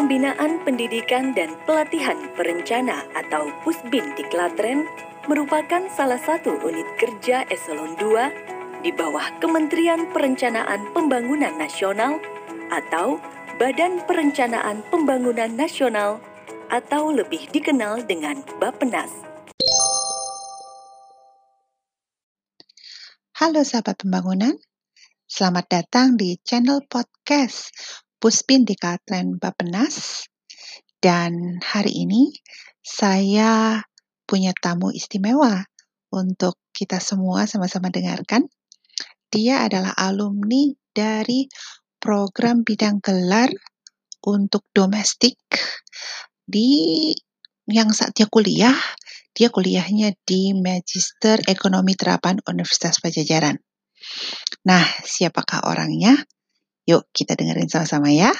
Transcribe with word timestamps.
Pembinaan 0.00 0.64
Pendidikan 0.64 1.36
dan 1.36 1.52
Pelatihan 1.68 2.16
Perencana 2.32 3.04
atau 3.12 3.52
Pusbin 3.60 4.16
di 4.16 4.24
Klatren 4.32 4.88
merupakan 5.28 5.92
salah 5.92 6.16
satu 6.16 6.56
unit 6.64 6.88
kerja 6.96 7.44
eselon 7.52 8.00
2 8.00 8.80
di 8.80 8.96
bawah 8.96 9.28
Kementerian 9.44 10.08
Perencanaan 10.08 10.88
Pembangunan 10.96 11.52
Nasional 11.60 12.16
atau 12.72 13.20
Badan 13.60 14.00
Perencanaan 14.08 14.80
Pembangunan 14.88 15.52
Nasional 15.52 16.16
atau 16.72 17.12
lebih 17.12 17.52
dikenal 17.52 18.00
dengan 18.08 18.40
Bapenas. 18.56 19.12
Halo 23.36 23.60
sahabat 23.68 24.00
pembangunan, 24.00 24.56
selamat 25.28 25.68
datang 25.68 26.16
di 26.16 26.40
channel 26.40 26.80
podcast 26.88 27.76
Puspin 28.20 28.68
di 28.68 28.76
Katren 28.76 29.40
Bapenas. 29.40 30.28
Dan 31.00 31.56
hari 31.64 32.04
ini 32.04 32.28
saya 32.84 33.80
punya 34.28 34.52
tamu 34.52 34.92
istimewa 34.92 35.64
untuk 36.12 36.60
kita 36.76 37.00
semua 37.00 37.48
sama-sama 37.48 37.88
dengarkan. 37.88 38.44
Dia 39.32 39.64
adalah 39.64 39.96
alumni 39.96 40.68
dari 40.92 41.48
program 41.96 42.60
bidang 42.60 43.00
gelar 43.00 43.48
untuk 44.28 44.68
domestik 44.76 45.40
di 46.44 47.08
yang 47.64 47.88
saat 47.88 48.12
dia 48.12 48.28
kuliah, 48.28 48.76
dia 49.32 49.48
kuliahnya 49.48 50.12
di 50.28 50.52
Magister 50.52 51.40
Ekonomi 51.48 51.96
Terapan 51.96 52.36
Universitas 52.44 53.00
Pajajaran. 53.00 53.56
Nah, 54.68 54.84
siapakah 55.08 55.64
orangnya? 55.64 56.20
Yuk 56.90 57.06
kita 57.14 57.38
dengerin 57.38 57.70
sama-sama 57.70 58.10
ya. 58.10 58.34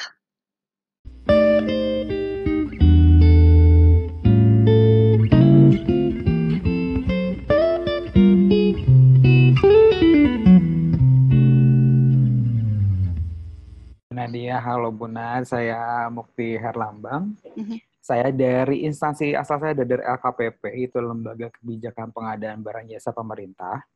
Nadia, 14.11 14.59
halo 14.59 14.91
Bunda, 14.91 15.47
saya 15.47 16.11
Mukti 16.11 16.59
Herlambang. 16.59 17.39
Mm-hmm. 17.55 17.79
Saya 18.03 18.35
dari 18.35 18.83
instansi 18.83 19.31
asal 19.39 19.63
saya 19.63 19.79
dari 19.79 20.03
LKPP, 20.03 20.91
itu 20.91 20.99
Lembaga 20.99 21.55
Kebijakan 21.55 22.11
Pengadaan 22.11 22.67
Barang 22.67 22.91
Jasa 22.91 23.15
Pemerintah. 23.15 23.87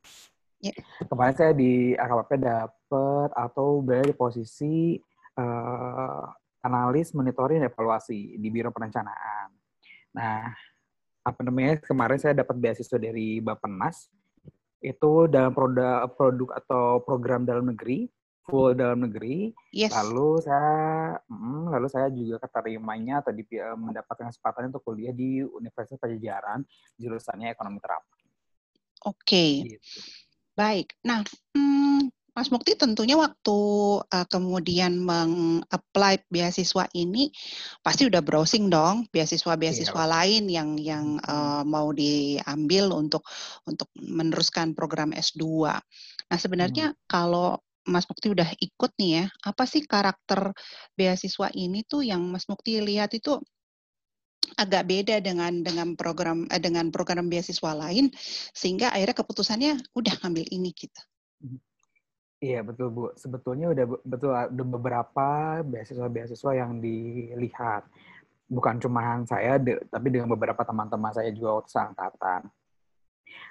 Yeah. 0.65 0.77
Kemarin 1.05 1.35
saya 1.37 1.53
di 1.53 1.93
LKPP 1.93 2.41
dapat 2.41 3.29
atau 3.37 3.85
berada 3.85 4.09
di 4.09 4.17
posisi 4.17 4.97
uh, 5.37 6.25
analis 6.65 7.13
monitoring 7.13 7.61
dan 7.61 7.69
evaluasi 7.69 8.41
di 8.41 8.47
Biro 8.49 8.73
Perencanaan. 8.73 9.53
Nah, 10.17 10.49
apa 11.21 11.39
namanya 11.45 11.77
kemarin 11.85 12.17
saya 12.17 12.33
dapat 12.33 12.57
beasiswa 12.57 12.97
dari 12.97 13.37
Bapenas 13.37 14.09
itu 14.81 15.29
dalam 15.29 15.53
produk 15.53 16.09
produk 16.17 16.49
atau 16.57 17.01
program 17.01 17.45
dalam 17.45 17.69
negeri 17.69 18.09
full 18.45 18.77
dalam 18.77 19.01
negeri. 19.05 19.49
Yes. 19.73 19.89
Lalu 19.93 20.45
saya, 20.45 21.17
mm, 21.25 21.65
lalu 21.73 21.87
saya 21.89 22.07
juga 22.13 22.37
keterimanya 22.45 23.25
atau 23.25 23.33
di, 23.33 23.41
uh, 23.57 23.73
mendapatkan 23.73 24.29
kesempatan 24.29 24.69
untuk 24.69 24.85
kuliah 24.85 25.13
di 25.13 25.41
Universitas 25.41 25.97
Pajajaran, 25.97 26.61
jurusannya 27.01 27.49
ekonomi 27.49 27.81
terapi. 27.81 28.21
Oke, 29.05 29.21
okay. 29.21 29.51
gitu. 29.65 29.77
Baik. 30.55 30.95
Nah, 31.03 31.21
hmm, 31.53 32.09
Mas 32.35 32.51
Mukti 32.51 32.75
tentunya 32.75 33.15
waktu 33.15 33.59
uh, 34.03 34.27
kemudian 34.27 34.99
meng-apply 34.99 36.27
beasiswa 36.27 36.83
ini 36.91 37.31
pasti 37.79 38.11
udah 38.11 38.19
browsing 38.19 38.67
dong 38.67 39.07
beasiswa-beasiswa 39.07 40.03
iya. 40.03 40.11
lain 40.19 40.43
yang 40.51 40.69
yang 40.75 41.05
uh, 41.23 41.63
mau 41.63 41.95
diambil 41.95 42.91
untuk 42.91 43.23
untuk 43.63 43.87
meneruskan 43.95 44.75
program 44.75 45.15
S2. 45.15 45.43
Nah, 46.27 46.37
sebenarnya 46.39 46.91
hmm. 46.91 47.07
kalau 47.07 47.55
Mas 47.85 48.03
Mukti 48.09 48.33
udah 48.33 48.49
ikut 48.59 48.91
nih 48.97 49.11
ya, 49.21 49.25
apa 49.45 49.63
sih 49.69 49.85
karakter 49.85 50.51
beasiswa 50.97 51.53
ini 51.53 51.85
tuh 51.85 52.01
yang 52.03 52.19
Mas 52.25 52.49
Mukti 52.51 52.81
lihat 52.81 53.13
itu 53.13 53.39
agak 54.55 54.83
beda 54.85 55.15
dengan 55.21 55.65
dengan 55.65 55.93
program 55.97 56.45
eh, 56.49 56.61
dengan 56.61 56.93
program 56.93 57.27
beasiswa 57.27 57.71
lain 57.73 58.13
sehingga 58.53 58.93
akhirnya 58.93 59.17
keputusannya 59.17 59.71
udah 59.97 60.13
ngambil 60.21 60.45
ini 60.53 60.71
kita. 60.71 61.01
Mhm. 61.41 61.59
Iya 62.43 62.61
betul 62.61 62.87
Bu. 62.91 63.03
Sebetulnya 63.17 63.71
udah 63.71 63.85
betul 64.03 64.31
ada 64.35 64.63
beberapa 64.63 65.27
beasiswa-beasiswa 65.65 66.51
yang 66.53 66.77
dilihat. 66.83 67.87
Bukan 68.45 68.77
cuma 68.77 69.25
saya, 69.25 69.57
tapi 69.89 70.07
dengan 70.13 70.29
beberapa 70.29 70.61
teman-teman 70.61 71.09
saya 71.09 71.33
juga 71.33 71.57
waktu 71.57 71.71
seangkatan. 71.73 72.45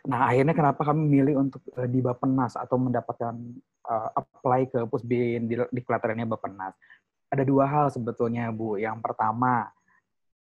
Nah, 0.05 0.31
akhirnya 0.31 0.55
kenapa 0.55 0.85
kami 0.85 1.03
milih 1.09 1.35
untuk 1.49 1.65
uh, 1.75 1.89
di 1.89 1.99
Bapenas 2.05 2.55
atau 2.55 2.77
mendapatkan 2.77 3.35
uh, 3.89 4.11
apply 4.15 4.71
ke 4.71 4.81
Pusbin 4.87 5.49
di, 5.49 5.57
di 5.59 5.81
Klaterennya 5.83 6.29
Bapenas? 6.29 6.77
Ada 7.33 7.43
dua 7.43 7.67
hal 7.67 7.87
sebetulnya, 7.91 8.53
Bu. 8.55 8.79
Yang 8.79 9.01
pertama, 9.03 9.67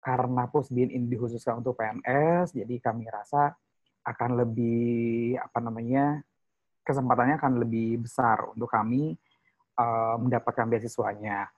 karena 0.06 0.46
Pusbin 0.46 0.86
ini 0.94 1.10
dikhususkan 1.10 1.58
untuk 1.66 1.82
PNS, 1.82 2.54
jadi 2.54 2.78
kami 2.78 3.10
rasa 3.10 3.58
akan 4.06 4.38
lebih 4.38 5.34
apa 5.34 5.58
namanya 5.58 6.22
kesempatannya 6.86 7.34
akan 7.42 7.66
lebih 7.66 8.06
besar 8.06 8.54
untuk 8.54 8.70
kami 8.70 9.18
uh, 9.74 10.14
mendapatkan 10.22 10.70
beasiswanya. 10.70 11.50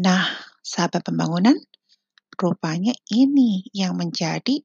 Nah, 0.00 0.24
sahabat 0.64 1.04
pembangunan, 1.06 1.54
rupanya 2.40 2.96
ini 3.12 3.68
yang 3.76 4.00
menjadi 4.00 4.64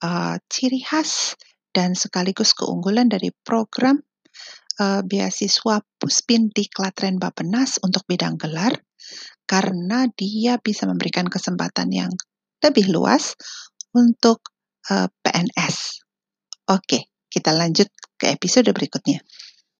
uh, 0.00 0.40
ciri 0.48 0.80
khas 0.80 1.36
dan 1.70 1.94
sekaligus 1.94 2.56
keunggulan 2.56 3.06
dari 3.12 3.30
program 3.44 4.00
uh, 4.80 5.04
beasiswa 5.04 5.84
Puspin 6.00 6.48
di 6.50 6.66
Klatren 6.66 7.20
Bapenas 7.20 7.78
untuk 7.84 8.08
bidang 8.08 8.40
gelar 8.40 8.74
karena 9.44 10.08
dia 10.16 10.56
bisa 10.58 10.88
memberikan 10.88 11.28
kesempatan 11.28 11.92
yang 11.92 12.10
lebih 12.64 12.88
luas 12.88 13.36
untuk 13.92 14.40
uh, 14.88 15.10
PNS. 15.22 16.06
Oke, 16.70 17.10
kita 17.26 17.50
lanjut 17.52 17.90
ke 18.14 18.30
episode 18.30 18.70
berikutnya. 18.70 19.20